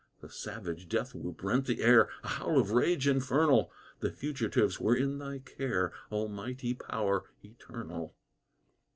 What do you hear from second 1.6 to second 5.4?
the air! A howl of rage infernal! The fugitives were in Thy